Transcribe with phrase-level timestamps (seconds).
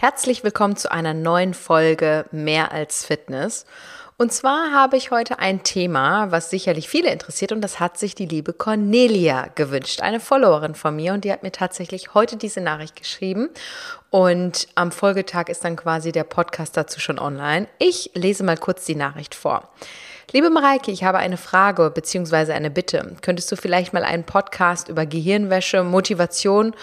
[0.00, 3.66] Herzlich willkommen zu einer neuen Folge Mehr als Fitness.
[4.16, 8.14] Und zwar habe ich heute ein Thema, was sicherlich viele interessiert und das hat sich
[8.14, 12.60] die liebe Cornelia gewünscht, eine Followerin von mir und die hat mir tatsächlich heute diese
[12.60, 13.48] Nachricht geschrieben
[14.10, 17.66] und am Folgetag ist dann quasi der Podcast dazu schon online.
[17.80, 19.68] Ich lese mal kurz die Nachricht vor.
[20.30, 22.52] Liebe Mareike, ich habe eine Frage bzw.
[22.52, 23.16] eine Bitte.
[23.20, 26.76] Könntest du vielleicht mal einen Podcast über Gehirnwäsche, Motivation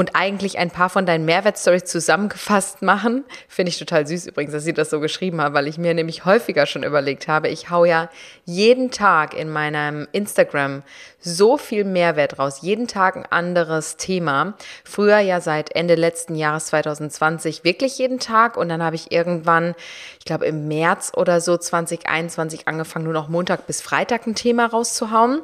[0.00, 3.22] und eigentlich ein paar von deinen Mehrwertstories zusammengefasst machen.
[3.48, 6.24] Finde ich total süß übrigens, dass sie das so geschrieben haben, weil ich mir nämlich
[6.24, 8.08] häufiger schon überlegt habe, ich hau ja
[8.46, 10.84] jeden Tag in meinem Instagram
[11.20, 14.54] so viel Mehrwert raus, jeden Tag ein anderes Thema.
[14.84, 19.74] Früher ja seit Ende letzten Jahres 2020 wirklich jeden Tag und dann habe ich irgendwann,
[20.18, 24.64] ich glaube im März oder so 2021 angefangen, nur noch Montag bis Freitag ein Thema
[24.64, 25.42] rauszuhauen.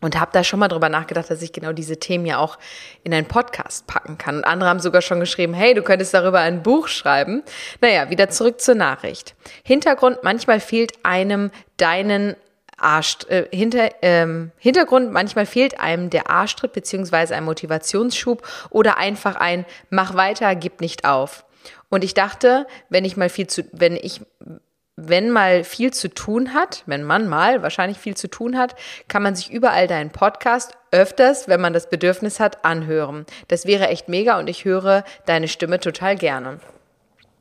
[0.00, 2.58] Und habe da schon mal drüber nachgedacht, dass ich genau diese Themen ja auch
[3.02, 4.36] in einen Podcast packen kann.
[4.36, 7.42] Und andere haben sogar schon geschrieben, hey, du könntest darüber ein Buch schreiben.
[7.80, 9.34] Naja, wieder zurück zur Nachricht.
[9.64, 12.36] Hintergrund, manchmal fehlt einem deinen
[12.78, 19.36] Arsch, äh, hinter, ähm, Hintergrund, manchmal fehlt einem der Arschtritt beziehungsweise ein Motivationsschub oder einfach
[19.36, 21.44] ein Mach weiter, gib nicht auf.
[21.90, 24.20] Und ich dachte, wenn ich mal viel zu, wenn ich
[25.00, 28.74] wenn mal viel zu tun hat, wenn man mal wahrscheinlich viel zu tun hat,
[29.06, 33.24] kann man sich überall deinen Podcast öfters, wenn man das Bedürfnis hat, anhören.
[33.46, 36.58] Das wäre echt mega und ich höre deine Stimme total gerne.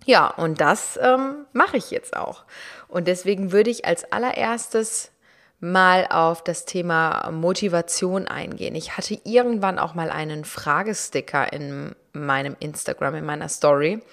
[0.05, 2.43] Ja, und das ähm, mache ich jetzt auch.
[2.87, 5.11] Und deswegen würde ich als allererstes
[5.59, 8.75] mal auf das Thema Motivation eingehen.
[8.75, 14.03] Ich hatte irgendwann auch mal einen Fragesticker in meinem Instagram, in meiner Story.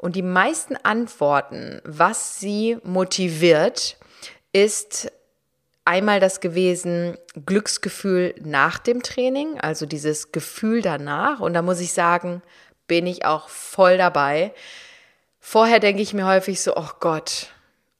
[0.00, 3.98] Und die meisten Antworten, was sie motiviert,
[4.50, 5.12] ist
[5.84, 11.40] einmal das gewesen Glücksgefühl nach dem Training, also dieses Gefühl danach.
[11.40, 12.40] Und da muss ich sagen,
[12.86, 14.54] bin ich auch voll dabei.
[15.38, 17.48] Vorher denke ich mir häufig so, oh Gott,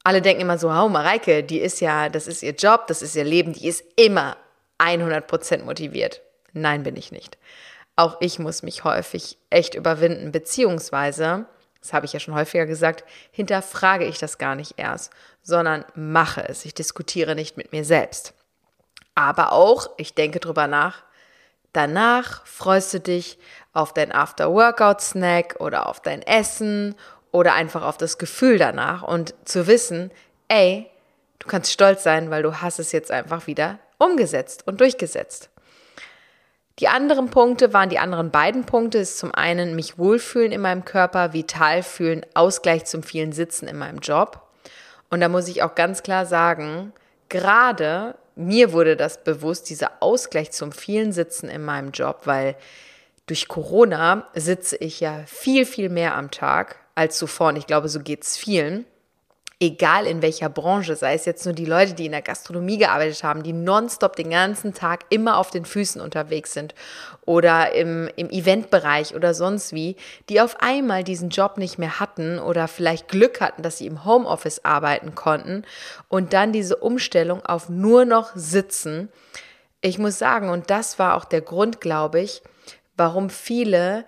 [0.03, 3.15] alle denken immer so, oh Mareike, die ist ja, das ist ihr Job, das ist
[3.15, 4.37] ihr Leben, die ist immer
[4.79, 6.21] 100% motiviert.
[6.51, 7.37] Nein, bin ich nicht.
[7.95, 11.45] Auch ich muss mich häufig echt überwinden, beziehungsweise
[11.81, 15.11] das habe ich ja schon häufiger gesagt, hinterfrage ich das gar nicht erst,
[15.41, 16.63] sondern mache es.
[16.65, 18.33] Ich diskutiere nicht mit mir selbst.
[19.15, 21.03] Aber auch, ich denke drüber nach,
[21.73, 23.39] danach freust du dich
[23.73, 26.95] auf dein After-Workout-Snack oder auf dein Essen
[27.31, 30.11] oder einfach auf das Gefühl danach und zu wissen,
[30.47, 30.89] ey,
[31.39, 35.50] du kannst stolz sein, weil du hast es jetzt einfach wieder umgesetzt und durchgesetzt.
[36.79, 38.97] Die anderen Punkte waren die anderen beiden Punkte.
[38.97, 43.77] Ist zum einen mich wohlfühlen in meinem Körper, vital fühlen, Ausgleich zum vielen Sitzen in
[43.77, 44.47] meinem Job.
[45.09, 46.93] Und da muss ich auch ganz klar sagen,
[47.29, 52.55] gerade mir wurde das bewusst, dieser Ausgleich zum vielen Sitzen in meinem Job, weil
[53.27, 57.49] durch Corona sitze ich ja viel, viel mehr am Tag als zuvor.
[57.49, 58.85] Und ich glaube, so geht es vielen
[59.61, 63.23] egal in welcher Branche, sei es jetzt nur die Leute, die in der Gastronomie gearbeitet
[63.23, 66.73] haben, die nonstop den ganzen Tag immer auf den Füßen unterwegs sind
[67.25, 69.97] oder im, im Eventbereich oder sonst wie,
[70.29, 74.03] die auf einmal diesen Job nicht mehr hatten oder vielleicht Glück hatten, dass sie im
[74.03, 75.63] Homeoffice arbeiten konnten
[76.07, 79.09] und dann diese Umstellung auf nur noch Sitzen.
[79.81, 82.41] Ich muss sagen, und das war auch der Grund, glaube ich,
[82.97, 84.05] warum viele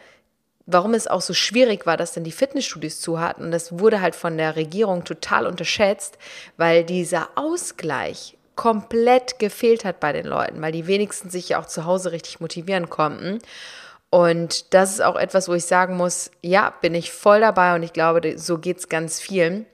[0.65, 3.43] warum es auch so schwierig war, dass dann die Fitnessstudios zu hatten.
[3.43, 6.17] Und das wurde halt von der Regierung total unterschätzt,
[6.57, 11.65] weil dieser Ausgleich komplett gefehlt hat bei den Leuten, weil die wenigsten sich ja auch
[11.65, 13.39] zu Hause richtig motivieren konnten.
[14.09, 17.81] Und das ist auch etwas, wo ich sagen muss, ja, bin ich voll dabei und
[17.81, 19.65] ich glaube, so geht es ganz vielen.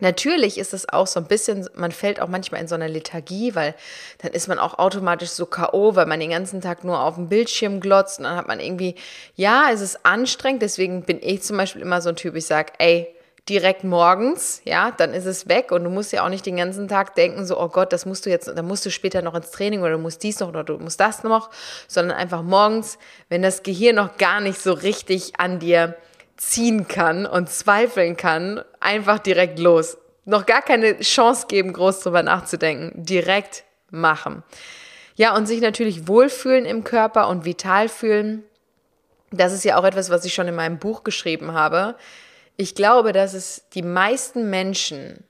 [0.00, 3.54] Natürlich ist es auch so ein bisschen, man fällt auch manchmal in so eine Lethargie,
[3.54, 3.74] weil
[4.18, 7.28] dann ist man auch automatisch so K.O., weil man den ganzen Tag nur auf dem
[7.28, 8.96] Bildschirm glotzt und dann hat man irgendwie,
[9.36, 12.74] ja, es ist anstrengend, deswegen bin ich zum Beispiel immer so ein Typ, ich sage,
[12.78, 13.08] ey,
[13.48, 16.88] direkt morgens, ja, dann ist es weg und du musst ja auch nicht den ganzen
[16.88, 19.52] Tag denken, so, oh Gott, das musst du jetzt, dann musst du später noch ins
[19.52, 21.50] Training oder du musst dies noch oder du musst das noch,
[21.86, 22.98] sondern einfach morgens,
[23.28, 25.96] wenn das Gehirn noch gar nicht so richtig an dir
[26.36, 29.98] ziehen kann und zweifeln kann, einfach direkt los.
[30.24, 32.92] Noch gar keine Chance geben, groß drüber nachzudenken.
[33.04, 34.42] Direkt machen.
[35.14, 38.44] Ja, und sich natürlich wohlfühlen im Körper und vital fühlen.
[39.30, 41.96] Das ist ja auch etwas, was ich schon in meinem Buch geschrieben habe.
[42.56, 45.24] Ich glaube, dass es die meisten Menschen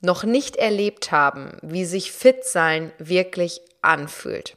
[0.00, 4.56] noch nicht erlebt haben, wie sich fit sein wirklich anfühlt.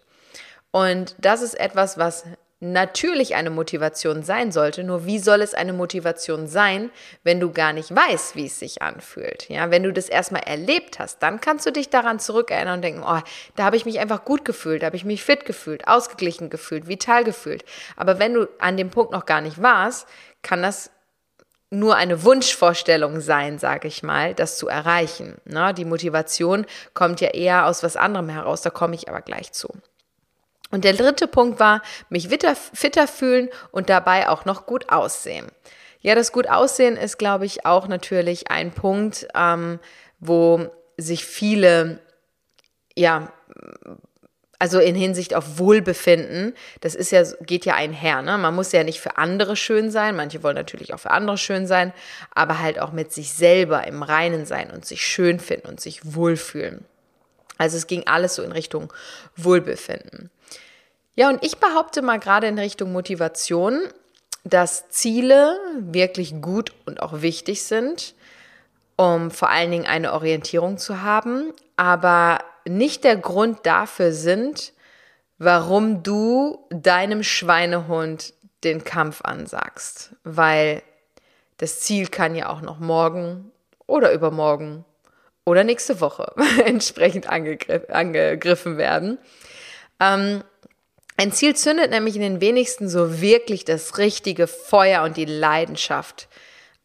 [0.71, 2.25] Und das ist etwas, was
[2.59, 4.83] natürlich eine Motivation sein sollte.
[4.83, 6.89] Nur wie soll es eine Motivation sein,
[7.23, 9.49] wenn du gar nicht weißt, wie es sich anfühlt?
[9.49, 13.03] Ja, wenn du das erstmal erlebt hast, dann kannst du dich daran zurückerinnern und denken,
[13.05, 13.19] oh,
[13.55, 16.87] da habe ich mich einfach gut gefühlt, da habe ich mich fit gefühlt, ausgeglichen gefühlt,
[16.87, 17.65] vital gefühlt.
[17.97, 20.07] Aber wenn du an dem Punkt noch gar nicht warst,
[20.41, 20.91] kann das
[21.71, 25.35] nur eine Wunschvorstellung sein, sage ich mal, das zu erreichen.
[25.45, 25.73] Ne?
[25.73, 29.69] Die Motivation kommt ja eher aus was anderem heraus, da komme ich aber gleich zu.
[30.75, 35.47] Und der dritte Punkt war, mich fitter, fühlen und dabei auch noch gut aussehen.
[36.01, 39.79] Ja, das gut aussehen ist, glaube ich, auch natürlich ein Punkt, ähm,
[40.19, 40.67] wo
[40.97, 42.01] sich viele,
[42.93, 43.31] ja,
[44.59, 48.37] also in Hinsicht auf Wohlbefinden, das ist ja, geht ja einher, ne?
[48.37, 51.67] Man muss ja nicht für andere schön sein, manche wollen natürlich auch für andere schön
[51.67, 51.93] sein,
[52.31, 56.01] aber halt auch mit sich selber im Reinen sein und sich schön finden und sich
[56.03, 56.83] wohlfühlen.
[57.57, 58.91] Also es ging alles so in Richtung
[59.37, 60.31] Wohlbefinden.
[61.15, 63.81] Ja, und ich behaupte mal gerade in Richtung Motivation,
[64.43, 68.13] dass Ziele wirklich gut und auch wichtig sind,
[68.97, 74.73] um vor allen Dingen eine Orientierung zu haben, aber nicht der Grund dafür sind,
[75.37, 78.33] warum du deinem Schweinehund
[78.63, 80.81] den Kampf ansagst, weil
[81.57, 83.51] das Ziel kann ja auch noch morgen
[83.87, 84.83] oder übermorgen
[85.45, 86.33] oder nächste Woche
[86.65, 89.17] entsprechend angegriff, angegriffen werden.
[89.99, 90.43] Ähm,
[91.17, 96.27] ein Ziel zündet nämlich in den wenigsten so wirklich das richtige Feuer und die Leidenschaft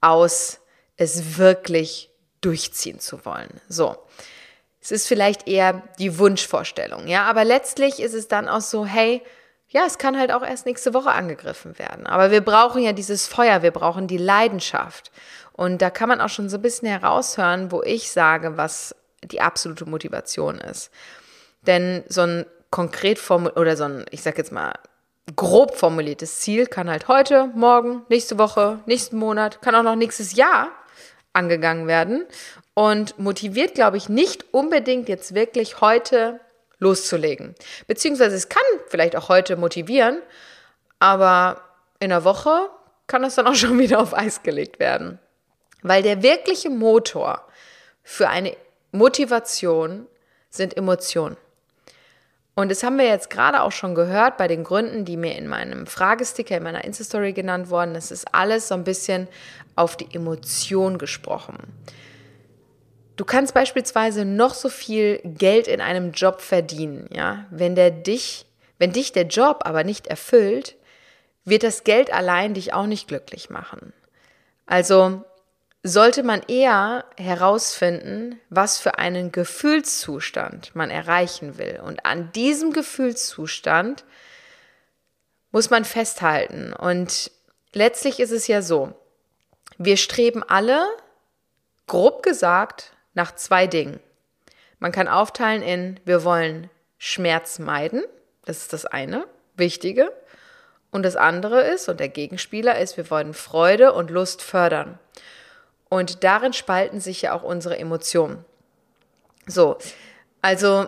[0.00, 0.60] aus,
[0.96, 2.10] es wirklich
[2.40, 3.60] durchziehen zu wollen.
[3.68, 3.96] So.
[4.82, 9.22] Es ist vielleicht eher die Wunschvorstellung, ja, aber letztlich ist es dann auch so, hey,
[9.68, 12.06] ja, es kann halt auch erst nächste Woche angegriffen werden.
[12.06, 15.12] Aber wir brauchen ja dieses Feuer, wir brauchen die Leidenschaft.
[15.52, 19.40] Und da kann man auch schon so ein bisschen heraushören, wo ich sage, was die
[19.40, 20.90] absolute Motivation ist.
[21.66, 24.72] Denn so ein konkret formuliert oder so ein, ich sag jetzt mal,
[25.36, 30.34] grob formuliertes Ziel kann halt heute, morgen, nächste Woche, nächsten Monat, kann auch noch nächstes
[30.34, 30.68] Jahr
[31.32, 32.26] angegangen werden
[32.74, 36.40] und motiviert, glaube ich, nicht unbedingt jetzt wirklich heute
[36.78, 37.54] loszulegen.
[37.86, 40.20] Beziehungsweise es kann vielleicht auch heute motivieren,
[40.98, 41.62] aber
[42.00, 42.70] in der Woche
[43.06, 45.18] kann das dann auch schon wieder auf Eis gelegt werden.
[45.82, 47.46] Weil der wirkliche Motor
[48.02, 48.56] für eine
[48.92, 50.06] Motivation
[50.48, 51.36] sind Emotionen.
[52.60, 55.48] Und das haben wir jetzt gerade auch schon gehört bei den Gründen, die mir in
[55.48, 57.94] meinem Fragesticker, in meiner Insta-Story genannt wurden.
[57.94, 59.28] Das ist alles so ein bisschen
[59.76, 61.56] auf die Emotion gesprochen.
[63.16, 67.46] Du kannst beispielsweise noch so viel Geld in einem Job verdienen, ja?
[67.50, 68.44] Wenn der dich,
[68.78, 70.76] wenn dich der Job aber nicht erfüllt,
[71.46, 73.94] wird das Geld allein dich auch nicht glücklich machen.
[74.66, 75.24] Also
[75.82, 81.80] sollte man eher herausfinden, was für einen Gefühlszustand man erreichen will.
[81.82, 84.04] Und an diesem Gefühlszustand
[85.52, 86.72] muss man festhalten.
[86.72, 87.30] Und
[87.72, 88.92] letztlich ist es ja so,
[89.78, 90.84] wir streben alle,
[91.86, 94.00] grob gesagt, nach zwei Dingen.
[94.78, 96.68] Man kann aufteilen in, wir wollen
[96.98, 98.04] Schmerz meiden,
[98.44, 100.12] das ist das eine, wichtige.
[100.90, 104.98] Und das andere ist, und der Gegenspieler ist, wir wollen Freude und Lust fördern.
[105.90, 108.44] Und darin spalten sich ja auch unsere Emotionen.
[109.46, 109.76] So,
[110.40, 110.86] also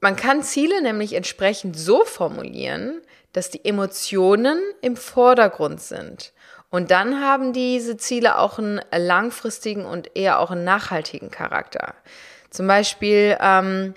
[0.00, 3.02] man kann Ziele nämlich entsprechend so formulieren,
[3.32, 6.32] dass die Emotionen im Vordergrund sind.
[6.70, 11.94] Und dann haben diese Ziele auch einen langfristigen und eher auch einen nachhaltigen Charakter.
[12.48, 13.94] Zum Beispiel, ähm,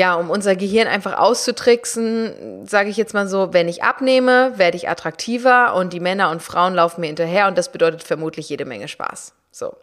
[0.00, 4.78] ja, um unser Gehirn einfach auszutricksen, sage ich jetzt mal so, wenn ich abnehme, werde
[4.78, 8.64] ich attraktiver und die Männer und Frauen laufen mir hinterher und das bedeutet vermutlich jede
[8.64, 9.34] Menge Spaß.
[9.50, 9.76] So.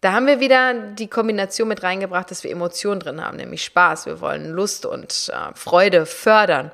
[0.00, 4.06] Da haben wir wieder die Kombination mit reingebracht, dass wir Emotionen drin haben, nämlich Spaß.
[4.06, 6.70] Wir wollen Lust und äh, Freude fördern.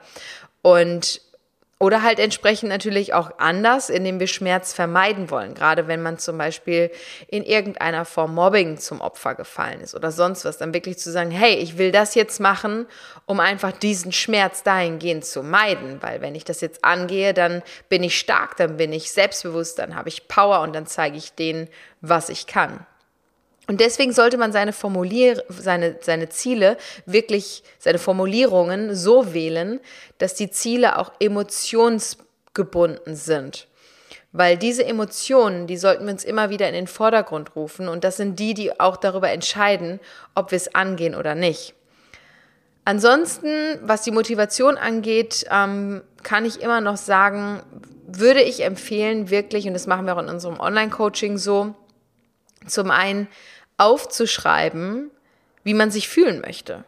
[0.61, 1.23] Und
[1.83, 5.53] oder halt entsprechend natürlich auch anders, indem wir Schmerz vermeiden wollen.
[5.53, 6.93] Gerade wenn man zum Beispiel
[7.27, 11.33] in irgendeiner Form Mobbing zum Opfer gefallen ist oder sonst was, dann wirklich zu sagen,
[11.33, 12.87] hey, ich will das jetzt machen,
[13.27, 16.01] um einfach diesen Schmerz dahingehend zu meiden.
[16.01, 19.97] Weil wenn ich das jetzt angehe, dann bin ich stark, dann bin ich selbstbewusst, dann
[19.97, 21.69] habe ich Power und dann zeige ich denen,
[22.01, 22.87] was ich kann.
[23.73, 26.77] Und deswegen sollte man seine, Formulier seine, seine Ziele
[27.07, 29.81] wirklich, seine Formulierungen so wählen,
[30.19, 33.69] dass die Ziele auch emotionsgebunden sind.
[34.31, 38.19] Weil diese Emotionen, die sollten wir uns immer wieder in den Vordergrund rufen und das
[38.19, 40.01] sind die, die auch darüber entscheiden,
[40.35, 41.73] ob wir es angehen oder nicht.
[42.85, 47.63] Ansonsten, was die Motivation angeht, ähm, kann ich immer noch sagen,
[48.07, 51.75] würde ich empfehlen, wirklich, und das machen wir auch in unserem Online-Coaching so,
[52.67, 53.29] zum einen
[53.77, 55.11] aufzuschreiben,
[55.65, 56.85] wie man sich fühlen möchte.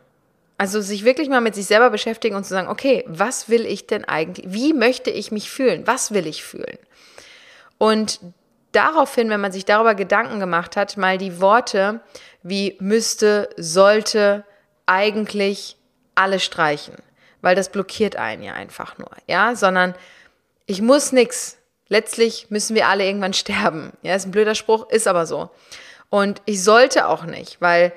[0.57, 3.87] Also sich wirklich mal mit sich selber beschäftigen und zu sagen, okay, was will ich
[3.87, 6.79] denn eigentlich, wie möchte ich mich fühlen, was will ich fühlen?
[7.79, 8.21] Und
[8.73, 12.01] daraufhin, wenn man sich darüber Gedanken gemacht hat, mal die Worte
[12.43, 14.45] wie müsste, sollte,
[14.87, 15.77] eigentlich
[16.15, 16.97] alle streichen,
[17.41, 19.95] weil das blockiert einen ja einfach nur, ja, sondern
[20.67, 21.57] ich muss nichts,
[21.89, 23.93] Letztlich müssen wir alle irgendwann sterben.
[24.03, 25.51] Ja, ist ein blöder Spruch, ist aber so.
[26.15, 27.93] Und ich sollte auch nicht, weil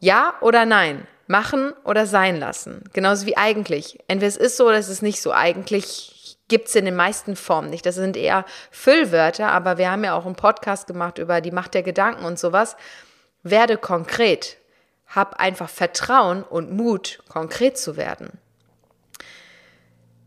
[0.00, 2.82] ja oder nein, machen oder sein lassen.
[2.92, 4.00] Genauso wie eigentlich.
[4.08, 5.30] Entweder es ist so oder es ist nicht so.
[5.30, 7.86] Eigentlich gibt es in den meisten Formen nicht.
[7.86, 11.74] Das sind eher Füllwörter, aber wir haben ja auch einen Podcast gemacht über die Macht
[11.74, 12.76] der Gedanken und sowas.
[13.44, 14.56] Werde konkret.
[15.06, 18.40] Hab einfach Vertrauen und Mut, konkret zu werden.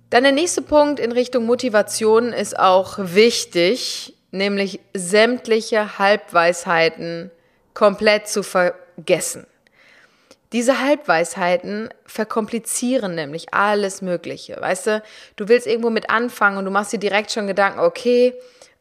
[0.09, 7.31] Dann der nächste Punkt in Richtung Motivation ist auch wichtig, nämlich sämtliche Halbweisheiten
[7.73, 9.47] komplett zu vergessen.
[10.51, 14.59] Diese Halbweisheiten verkomplizieren nämlich alles Mögliche.
[14.59, 15.03] Weißt du,
[15.35, 18.33] du willst irgendwo mit anfangen und du machst dir direkt schon Gedanken, okay,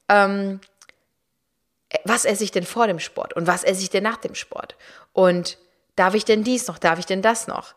[0.09, 0.61] ähm,
[2.05, 4.77] was esse ich denn vor dem Sport und was esse ich denn nach dem Sport?
[5.13, 5.59] Und
[5.97, 7.75] darf ich denn dies noch, darf ich denn das noch?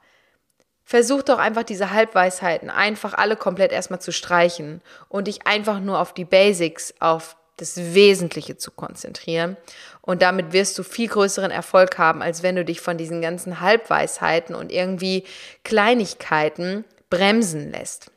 [0.84, 6.00] Versuch doch einfach diese Halbweisheiten einfach alle komplett erstmal zu streichen und dich einfach nur
[6.00, 9.58] auf die Basics, auf das Wesentliche zu konzentrieren.
[10.02, 13.62] Und damit wirst du viel größeren Erfolg haben, als wenn du dich von diesen ganzen
[13.62, 15.26] Halbweisheiten und irgendwie
[15.64, 18.12] Kleinigkeiten bremsen lässt.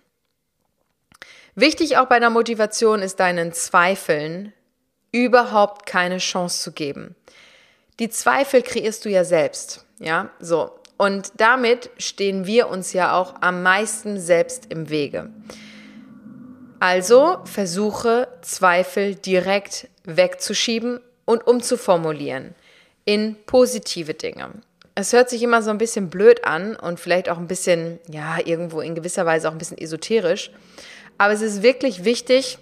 [1.54, 4.52] Wichtig auch bei der Motivation ist deinen Zweifeln
[5.12, 7.14] überhaupt keine Chance zu geben.
[8.00, 10.72] Die Zweifel kreierst du ja selbst, ja, so.
[10.96, 15.30] Und damit stehen wir uns ja auch am meisten selbst im Wege.
[16.84, 22.54] Also versuche Zweifel direkt wegzuschieben und umzuformulieren
[23.06, 24.50] in positive Dinge.
[24.94, 28.36] Es hört sich immer so ein bisschen blöd an und vielleicht auch ein bisschen, ja,
[28.44, 30.50] irgendwo in gewisser Weise auch ein bisschen esoterisch.
[31.16, 32.58] Aber es ist wirklich wichtig,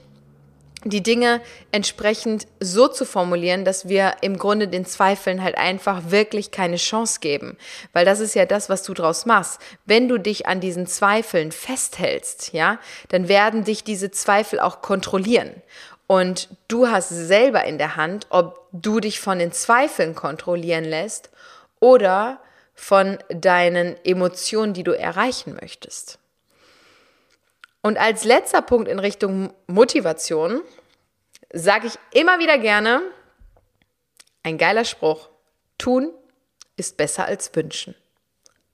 [0.85, 6.51] die Dinge entsprechend so zu formulieren, dass wir im Grunde den Zweifeln halt einfach wirklich
[6.51, 7.57] keine Chance geben.
[7.93, 9.61] Weil das ist ja das, was du draus machst.
[9.85, 15.51] Wenn du dich an diesen Zweifeln festhältst, ja, dann werden dich diese Zweifel auch kontrollieren.
[16.07, 21.31] Und du hast selber in der Hand, ob du dich von den Zweifeln kontrollieren lässt
[21.81, 22.41] oder
[22.75, 26.19] von deinen Emotionen, die du erreichen möchtest.
[27.83, 30.61] Und als letzter Punkt in Richtung Motivation
[31.53, 33.03] sage ich immer wieder gerne,
[34.43, 35.29] ein geiler Spruch,
[35.79, 36.13] tun
[36.77, 37.95] ist besser als wünschen.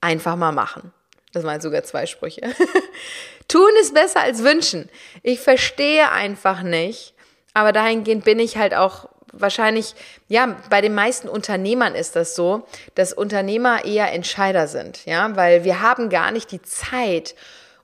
[0.01, 0.93] Einfach mal machen.
[1.33, 2.43] Das waren sogar zwei Sprüche.
[3.49, 4.89] tun ist besser als wünschen.
[5.23, 7.15] Ich verstehe einfach nicht,
[7.55, 9.95] aber dahingehend bin ich halt auch wahrscheinlich,
[10.29, 15.65] ja, bei den meisten Unternehmern ist das so, dass Unternehmer eher Entscheider sind, ja, weil
[15.65, 17.35] wir haben gar nicht die Zeit,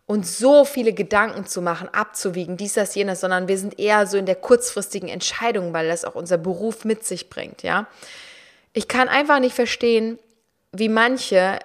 [0.07, 4.19] uns so viele Gedanken zu machen, abzuwiegen, dies, das, jenes, sondern wir sind eher so
[4.19, 7.87] in der kurzfristigen Entscheidung, weil das auch unser Beruf mit sich bringt, ja.
[8.73, 10.19] Ich kann einfach nicht verstehen,
[10.73, 11.59] wie manche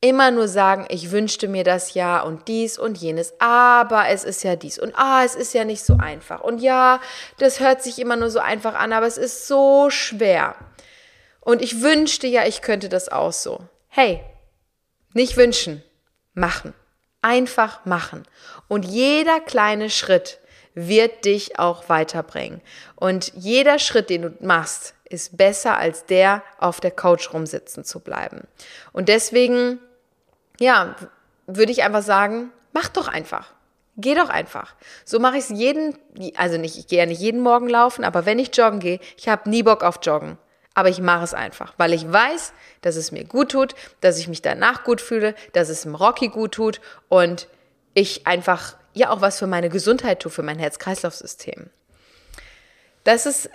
[0.00, 4.42] immer nur sagen, ich wünschte mir das ja und dies und jenes, aber es ist
[4.42, 7.00] ja dies und ah, es ist ja nicht so einfach und ja,
[7.38, 10.54] das hört sich immer nur so einfach an, aber es ist so schwer.
[11.40, 13.60] Und ich wünschte ja, ich könnte das auch so.
[13.88, 14.24] Hey,
[15.12, 15.82] nicht wünschen,
[16.34, 16.74] machen.
[17.26, 18.22] Einfach machen.
[18.68, 20.38] Und jeder kleine Schritt
[20.74, 22.60] wird dich auch weiterbringen.
[22.94, 27.98] Und jeder Schritt, den du machst, ist besser als der, auf der Couch rumsitzen zu
[27.98, 28.46] bleiben.
[28.92, 29.80] Und deswegen,
[30.60, 30.94] ja,
[31.48, 33.52] würde ich einfach sagen, mach doch einfach.
[33.96, 34.76] Geh doch einfach.
[35.04, 35.98] So mache ich es jeden,
[36.36, 39.28] also nicht, ich gehe ja nicht jeden Morgen laufen, aber wenn ich joggen gehe, ich
[39.28, 40.38] habe nie Bock auf Joggen
[40.76, 42.52] aber ich mache es einfach, weil ich weiß,
[42.82, 46.28] dass es mir gut tut, dass ich mich danach gut fühle, dass es dem Rocky
[46.28, 47.48] gut tut und
[47.94, 51.70] ich einfach ja auch was für meine Gesundheit tue, für mein Herz-Kreislauf-System.
[53.04, 53.48] Das ist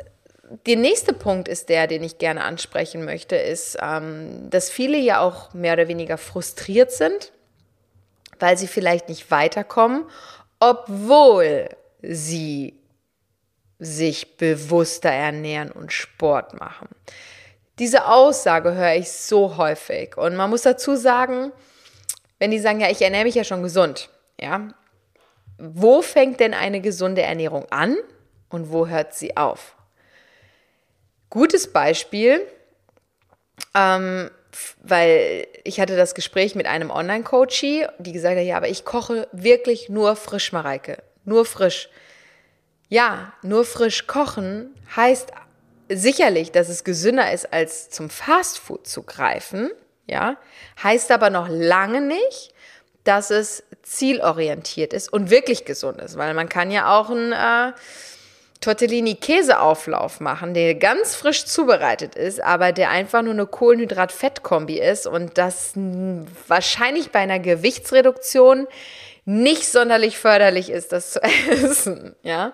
[0.65, 5.19] der nächste Punkt ist der, den ich gerne ansprechen möchte, ist, ähm, dass viele ja
[5.19, 7.31] auch mehr oder weniger frustriert sind,
[8.39, 10.05] weil sie vielleicht nicht weiterkommen,
[10.59, 11.69] obwohl
[12.01, 12.80] sie
[13.83, 16.87] sich bewusster ernähren und Sport machen.
[17.79, 20.17] Diese Aussage höre ich so häufig.
[20.17, 21.51] Und man muss dazu sagen,
[22.37, 24.09] wenn die sagen, ja, ich ernähre mich ja schon gesund,
[24.39, 24.67] ja,
[25.57, 27.97] wo fängt denn eine gesunde Ernährung an
[28.49, 29.75] und wo hört sie auf?
[31.31, 32.45] Gutes Beispiel,
[33.73, 34.29] ähm,
[34.83, 39.27] weil ich hatte das Gespräch mit einem Online-Coachie, die gesagt hat, ja, aber ich koche
[39.31, 41.89] wirklich nur frisch, Mareike, nur frisch.
[42.91, 45.31] Ja, nur frisch kochen heißt
[45.87, 49.71] sicherlich, dass es gesünder ist, als zum Fastfood zu greifen.
[50.07, 50.35] Ja,
[50.83, 52.53] heißt aber noch lange nicht,
[53.05, 57.71] dass es zielorientiert ist und wirklich gesund ist, weil man kann ja auch einen äh,
[58.59, 65.37] Tortellini-Käseauflauf machen, der ganz frisch zubereitet ist, aber der einfach nur eine Kohlenhydrat-Fett-Kombi ist und
[65.37, 65.71] das
[66.49, 68.67] wahrscheinlich bei einer Gewichtsreduktion
[69.23, 72.17] nicht sonderlich förderlich ist, das zu essen.
[72.21, 72.51] Ja,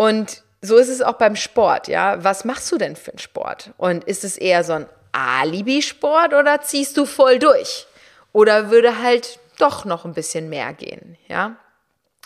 [0.00, 2.24] Und so ist es auch beim Sport, ja.
[2.24, 3.72] Was machst du denn für einen Sport?
[3.76, 7.86] Und ist es eher so ein Alibi-Sport oder ziehst du voll durch?
[8.32, 11.56] Oder würde halt doch noch ein bisschen mehr gehen, ja?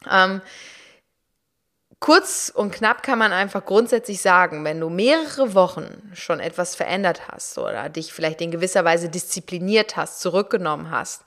[0.09, 0.40] Ähm,
[1.99, 7.26] kurz und knapp kann man einfach grundsätzlich sagen, wenn du mehrere Wochen schon etwas verändert
[7.26, 11.25] hast oder dich vielleicht in gewisser Weise diszipliniert hast, zurückgenommen hast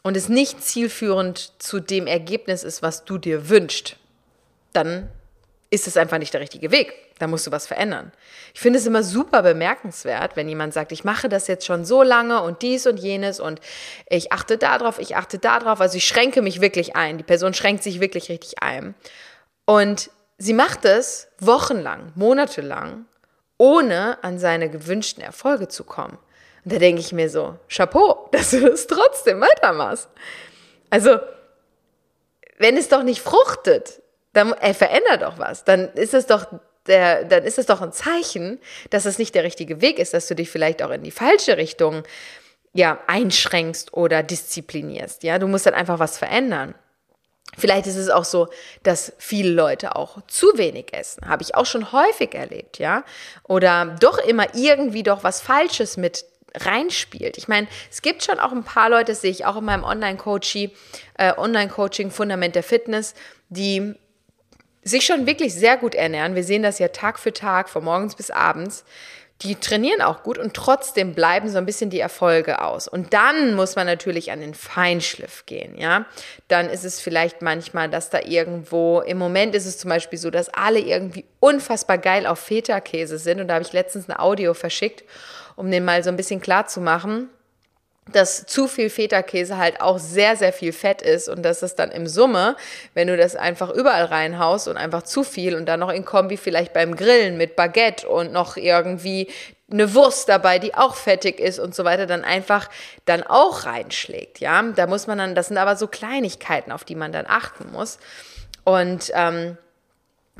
[0.00, 3.96] und es nicht zielführend zu dem Ergebnis ist, was du dir wünschst,
[4.72, 5.10] dann
[5.70, 6.94] ist es einfach nicht der richtige Weg.
[7.18, 8.12] Da musst du was verändern.
[8.54, 12.02] Ich finde es immer super bemerkenswert, wenn jemand sagt, ich mache das jetzt schon so
[12.02, 13.60] lange und dies und jenes und
[14.08, 15.80] ich achte darauf, ich achte darauf.
[15.80, 17.18] Also ich schränke mich wirklich ein.
[17.18, 18.94] Die Person schränkt sich wirklich richtig ein.
[19.66, 23.04] Und sie macht es wochenlang, monatelang,
[23.58, 26.16] ohne an seine gewünschten Erfolge zu kommen.
[26.64, 30.08] Und da denke ich mir so, Chapeau, dass du das trotzdem weitermachst.
[30.88, 31.18] Also,
[32.56, 34.00] wenn es doch nicht fruchtet,
[34.38, 35.64] dann er verändert doch was.
[35.64, 36.46] Dann ist es doch
[36.86, 38.58] der, dann ist es doch ein Zeichen,
[38.90, 41.56] dass es nicht der richtige Weg ist, dass du dich vielleicht auch in die falsche
[41.56, 42.02] Richtung
[42.72, 45.22] ja, einschränkst oder disziplinierst.
[45.22, 46.74] Ja, du musst dann einfach was verändern.
[47.56, 48.48] Vielleicht ist es auch so,
[48.82, 51.28] dass viele Leute auch zu wenig essen.
[51.28, 53.04] Habe ich auch schon häufig erlebt, ja.
[53.42, 57.36] Oder doch immer irgendwie doch was Falsches mit reinspielt.
[57.38, 59.84] Ich meine, es gibt schon auch ein paar Leute, das sehe ich auch in meinem
[59.84, 60.70] Online-Coaching,
[61.18, 63.14] äh, Online-Coaching Fundament der Fitness,
[63.48, 63.94] die
[64.88, 66.34] sich schon wirklich sehr gut ernähren.
[66.34, 68.84] Wir sehen das ja Tag für Tag, von morgens bis abends.
[69.42, 72.88] Die trainieren auch gut und trotzdem bleiben so ein bisschen die Erfolge aus.
[72.88, 76.06] Und dann muss man natürlich an den Feinschliff gehen, ja.
[76.48, 80.30] Dann ist es vielleicht manchmal, dass da irgendwo, im Moment ist es zum Beispiel so,
[80.30, 83.40] dass alle irgendwie unfassbar geil auf Feta-Käse sind.
[83.40, 85.04] Und da habe ich letztens ein Audio verschickt,
[85.54, 87.28] um den mal so ein bisschen klar zu machen
[88.12, 91.90] dass zu viel Feta-Käse halt auch sehr, sehr viel Fett ist und dass es dann
[91.90, 92.56] im Summe,
[92.94, 96.36] wenn du das einfach überall reinhaust und einfach zu viel und dann noch in Kombi
[96.36, 99.28] vielleicht beim Grillen mit Baguette und noch irgendwie
[99.70, 102.70] eine Wurst dabei, die auch fettig ist und so weiter, dann einfach
[103.04, 104.62] dann auch reinschlägt, ja.
[104.62, 107.98] Da muss man dann, das sind aber so Kleinigkeiten, auf die man dann achten muss.
[108.64, 109.58] Und ähm,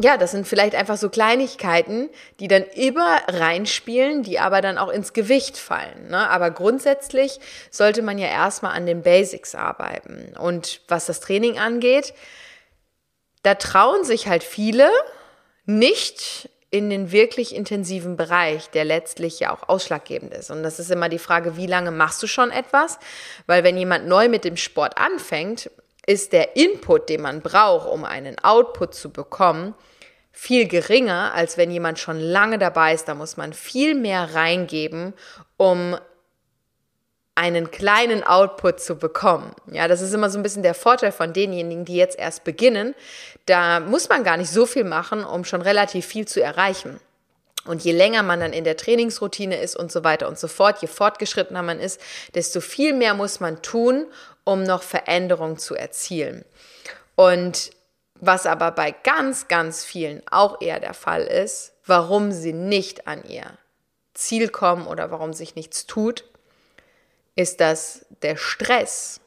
[0.01, 2.09] ja, das sind vielleicht einfach so Kleinigkeiten,
[2.39, 6.09] die dann immer reinspielen, die aber dann auch ins Gewicht fallen.
[6.09, 6.31] Ne?
[6.31, 7.41] Aber grundsätzlich
[7.73, 10.37] sollte man ja erstmal an den Basics arbeiten.
[10.39, 12.15] Und was das Training angeht,
[13.43, 14.89] da trauen sich halt viele
[15.65, 20.51] nicht in den wirklich intensiven Bereich, der letztlich ja auch ausschlaggebend ist.
[20.51, 22.99] Und das ist immer die Frage, wie lange machst du schon etwas?
[23.47, 25.71] Weil wenn jemand neu mit dem Sport anfängt,
[26.09, 29.75] ist der Input, den man braucht, um einen Output zu bekommen,
[30.33, 33.09] viel geringer, als wenn jemand schon lange dabei ist.
[33.09, 35.13] Da muss man viel mehr reingeben,
[35.59, 35.99] um
[37.35, 39.55] einen kleinen Output zu bekommen.
[39.71, 42.95] Ja, das ist immer so ein bisschen der Vorteil von denjenigen, die jetzt erst beginnen.
[43.45, 47.01] Da muss man gar nicht so viel machen, um schon relativ viel zu erreichen.
[47.67, 50.81] Und je länger man dann in der Trainingsroutine ist und so weiter und so fort,
[50.81, 52.01] je fortgeschrittener man ist,
[52.35, 54.07] desto viel mehr muss man tun,
[54.49, 56.43] um noch Veränderung zu erzielen.
[57.17, 57.71] Und
[58.15, 63.25] was aber bei ganz, ganz vielen auch eher der Fall ist, warum sie nicht an
[63.25, 63.45] ihr
[64.15, 66.25] Ziel kommen oder warum sich nichts tut,
[67.37, 69.21] ist, dass der Stress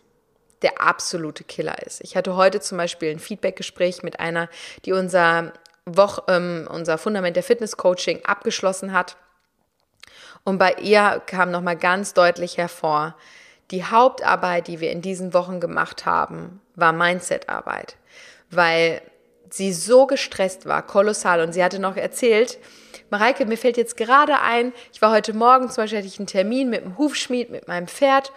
[0.63, 2.01] der absolute Killer ist.
[2.01, 4.49] Ich hatte heute zum Beispiel ein Feedbackgespräch mit einer,
[4.85, 5.53] die unser,
[5.85, 9.17] Woch, ähm, unser Fundament der Fitness Coaching abgeschlossen hat.
[10.43, 13.15] Und bei ihr kam nochmal ganz deutlich hervor,
[13.71, 17.95] die Hauptarbeit, die wir in diesen Wochen gemacht haben, war Mindset-Arbeit,
[18.49, 19.01] weil
[19.49, 21.41] sie so gestresst war, kolossal.
[21.41, 22.59] Und sie hatte noch erzählt,
[23.09, 26.27] Mareike, mir fällt jetzt gerade ein, ich war heute Morgen zum Beispiel, hatte ich einen
[26.27, 28.31] Termin mit dem Hufschmied, mit meinem Pferd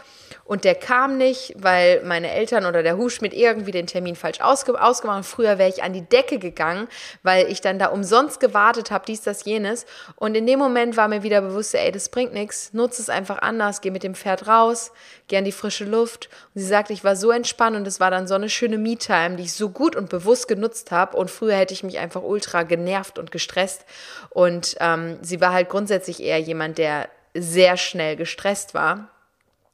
[0.45, 4.81] und der kam nicht, weil meine Eltern oder der Hufschmied irgendwie den Termin falsch ausge
[4.81, 5.25] ausgemacht haben.
[5.25, 6.88] Früher wäre ich an die Decke gegangen,
[7.23, 9.87] weil ich dann da umsonst gewartet habe, dies, das, jenes.
[10.17, 13.38] Und in dem Moment war mir wieder bewusst, ey, das bringt nichts, nutze es einfach
[13.38, 14.93] anders, geh mit dem Pferd raus,
[15.29, 16.29] geh an die frische Luft.
[16.55, 19.37] Und sie sagte, ich war so entspannt und es war dann so eine schöne Me-Time,
[19.37, 21.17] die ich so gut und bewusst genutzt habe.
[21.17, 23.87] Und früher hätte ich mich einfach ultra genervt und gestresst.
[24.29, 29.09] Und und ähm, sie war halt grundsätzlich eher jemand, der sehr schnell gestresst war.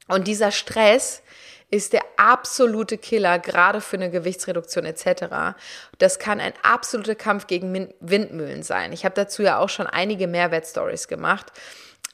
[0.07, 1.21] Und dieser Stress
[1.69, 5.57] ist der absolute Killer, gerade für eine Gewichtsreduktion etc.
[5.97, 8.93] Das kann ein absoluter Kampf gegen Windmühlen sein.
[8.93, 11.51] Ich habe dazu ja auch schon einige Mehrwertstories gemacht.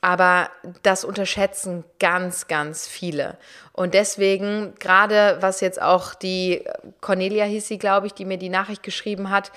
[0.01, 0.49] Aber
[0.83, 3.37] das unterschätzen ganz, ganz viele.
[3.73, 6.63] Und deswegen, gerade was jetzt auch die
[7.01, 9.51] Cornelia hieß sie, glaube ich, die mir die Nachricht geschrieben hat,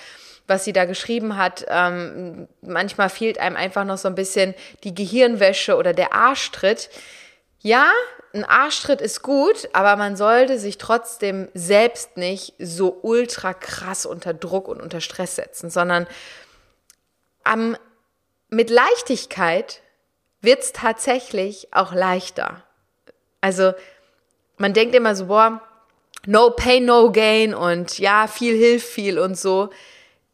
[0.46, 1.66] was sie da geschrieben hat.
[1.68, 6.90] Ähm, manchmal fehlt einem einfach noch so ein bisschen die Gehirnwäsche oder der Arschtritt.
[7.61, 7.90] ja,
[8.33, 14.33] ein Arschtritt ist gut, aber man sollte sich trotzdem selbst nicht so ultra krass unter
[14.35, 16.07] Druck und unter Stress setzen, sondern
[17.42, 17.76] am,
[18.48, 19.83] mit Leichtigkeit
[20.40, 22.62] wird es tatsächlich auch leichter.
[23.40, 23.72] Also
[24.57, 25.62] man denkt immer so, boah,
[26.26, 29.70] no pain, no gain und ja, viel hilft viel und so.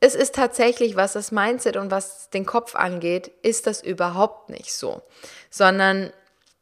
[0.01, 4.73] Es ist tatsächlich, was das Mindset und was den Kopf angeht, ist das überhaupt nicht
[4.73, 5.03] so,
[5.51, 6.13] sondern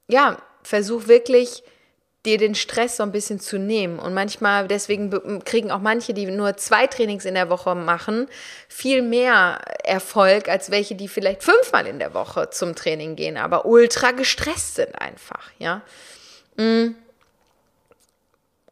[0.09, 1.65] ja, versuch wirklich
[2.25, 3.99] dir den Stress so ein bisschen zu nehmen.
[3.99, 8.29] Und manchmal, deswegen kriegen auch manche, die nur zwei Trainings in der Woche machen,
[8.69, 13.67] viel mehr Erfolg als welche, die vielleicht fünfmal in der Woche zum Training gehen, aber
[13.67, 15.83] ultra gestresst sind einfach, ja.
[16.57, 16.95] Mm.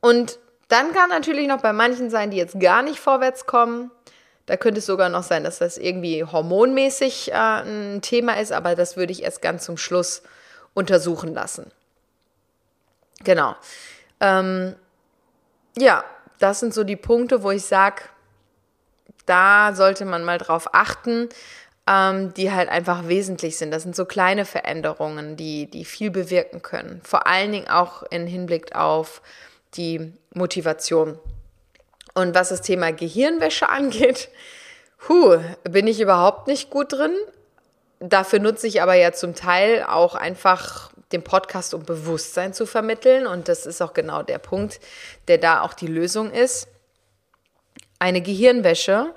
[0.01, 0.39] Und
[0.69, 3.91] dann kann natürlich noch bei manchen sein, die jetzt gar nicht vorwärts kommen.
[4.47, 8.75] Da könnte es sogar noch sein, dass das irgendwie hormonmäßig äh, ein Thema ist, aber
[8.75, 10.23] das würde ich erst ganz zum Schluss
[10.75, 11.71] untersuchen lassen.
[13.25, 13.55] Genau.
[14.21, 14.75] Ähm,
[15.77, 16.05] ja,
[16.39, 18.03] das sind so die Punkte, wo ich sage,
[19.27, 21.29] da sollte man mal drauf achten,
[21.87, 23.71] ähm, die halt einfach wesentlich sind.
[23.71, 27.01] Das sind so kleine Veränderungen, die, die viel bewirken können.
[27.05, 29.23] Vor allen Dingen auch im Hinblick auf
[29.75, 31.19] die Motivation.
[32.15, 34.29] Und was das Thema Gehirnwäsche angeht,
[35.09, 37.15] hu, bin ich überhaupt nicht gut drin.
[38.01, 43.27] Dafür nutze ich aber ja zum Teil auch einfach den Podcast, um Bewusstsein zu vermitteln.
[43.27, 44.81] Und das ist auch genau der Punkt,
[45.29, 46.69] der da auch die Lösung ist.
[47.99, 49.15] Eine Gehirnwäsche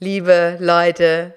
[0.00, 1.34] Liebe Leute,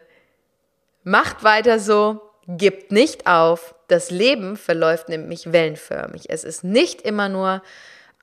[1.03, 6.29] macht weiter so, gibt nicht auf das Leben verläuft nämlich wellenförmig.
[6.29, 7.61] Es ist nicht immer nur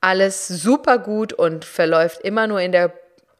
[0.01, 2.93] alles super gut und verläuft immer nur in der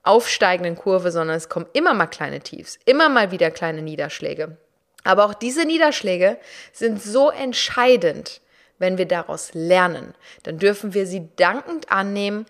[0.03, 4.57] aufsteigenden Kurve, sondern es kommen immer mal kleine Tiefs, immer mal wieder kleine Niederschläge.
[5.03, 6.37] Aber auch diese Niederschläge
[6.73, 8.41] sind so entscheidend,
[8.79, 10.15] wenn wir daraus lernen.
[10.43, 12.45] Dann dürfen wir sie dankend annehmen,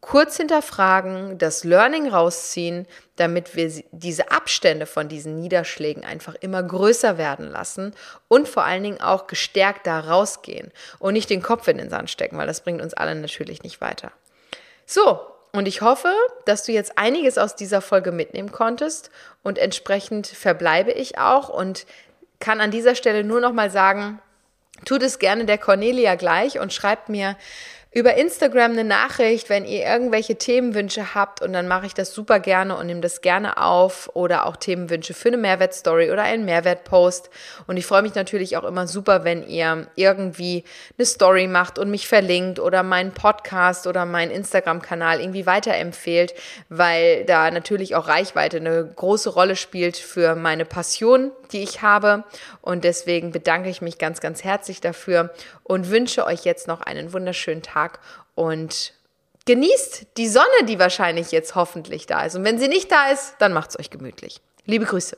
[0.00, 2.86] kurz hinterfragen, das Learning rausziehen,
[3.16, 7.94] damit wir diese Abstände von diesen Niederschlägen einfach immer größer werden lassen
[8.28, 12.10] und vor allen Dingen auch gestärkt da rausgehen und nicht den Kopf in den Sand
[12.10, 14.12] stecken, weil das bringt uns alle natürlich nicht weiter.
[14.86, 15.20] So,
[15.52, 16.12] und ich hoffe,
[16.46, 19.10] dass du jetzt einiges aus dieser Folge mitnehmen konntest
[19.42, 21.86] und entsprechend verbleibe ich auch und
[22.38, 24.20] kann an dieser Stelle nur noch mal sagen,
[24.84, 27.36] tut es gerne der Cornelia gleich und schreibt mir
[27.92, 32.38] über Instagram eine Nachricht, wenn ihr irgendwelche Themenwünsche habt und dann mache ich das super
[32.38, 37.30] gerne und nehme das gerne auf oder auch Themenwünsche für eine Mehrwertstory oder einen Mehrwertpost.
[37.66, 40.62] Und ich freue mich natürlich auch immer super, wenn ihr irgendwie
[40.96, 46.34] eine Story macht und mich verlinkt oder meinen Podcast oder meinen Instagram-Kanal irgendwie weiterempfehlt,
[46.68, 52.22] weil da natürlich auch Reichweite eine große Rolle spielt für meine Passion, die ich habe.
[52.60, 55.30] Und deswegen bedanke ich mich ganz, ganz herzlich dafür
[55.70, 58.00] und wünsche euch jetzt noch einen wunderschönen Tag
[58.34, 58.92] und
[59.46, 62.34] genießt die Sonne, die wahrscheinlich jetzt hoffentlich da ist.
[62.34, 64.40] Und wenn sie nicht da ist, dann macht es euch gemütlich.
[64.64, 65.16] Liebe Grüße.